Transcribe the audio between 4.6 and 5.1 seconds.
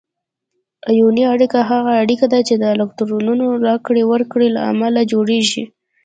امله